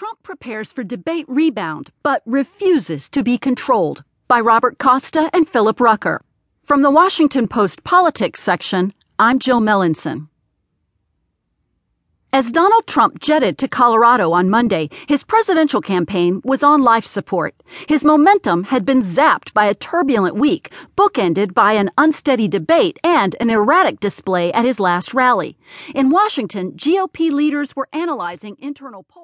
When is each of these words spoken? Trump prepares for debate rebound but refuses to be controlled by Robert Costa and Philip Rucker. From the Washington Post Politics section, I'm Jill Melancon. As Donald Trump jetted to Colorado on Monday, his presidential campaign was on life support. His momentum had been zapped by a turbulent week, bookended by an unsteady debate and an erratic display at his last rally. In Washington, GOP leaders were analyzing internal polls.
Trump 0.00 0.22
prepares 0.22 0.72
for 0.72 0.82
debate 0.82 1.26
rebound 1.28 1.92
but 2.02 2.22
refuses 2.24 3.10
to 3.10 3.22
be 3.22 3.36
controlled 3.36 4.02
by 4.28 4.40
Robert 4.40 4.78
Costa 4.78 5.28
and 5.34 5.46
Philip 5.46 5.78
Rucker. 5.78 6.22
From 6.64 6.80
the 6.80 6.90
Washington 6.90 7.46
Post 7.46 7.84
Politics 7.84 8.40
section, 8.40 8.94
I'm 9.18 9.38
Jill 9.38 9.60
Melancon. 9.60 10.28
As 12.32 12.50
Donald 12.50 12.86
Trump 12.86 13.20
jetted 13.20 13.58
to 13.58 13.68
Colorado 13.68 14.32
on 14.32 14.48
Monday, 14.48 14.88
his 15.06 15.22
presidential 15.22 15.82
campaign 15.82 16.40
was 16.44 16.62
on 16.62 16.80
life 16.80 17.04
support. 17.04 17.54
His 17.86 18.02
momentum 18.02 18.64
had 18.64 18.86
been 18.86 19.02
zapped 19.02 19.52
by 19.52 19.66
a 19.66 19.74
turbulent 19.74 20.36
week, 20.36 20.70
bookended 20.96 21.52
by 21.52 21.74
an 21.74 21.90
unsteady 21.98 22.48
debate 22.48 22.98
and 23.04 23.36
an 23.38 23.50
erratic 23.50 24.00
display 24.00 24.50
at 24.54 24.64
his 24.64 24.80
last 24.80 25.12
rally. 25.12 25.58
In 25.94 26.08
Washington, 26.08 26.72
GOP 26.72 27.30
leaders 27.30 27.76
were 27.76 27.88
analyzing 27.92 28.56
internal 28.60 29.02
polls. 29.02 29.18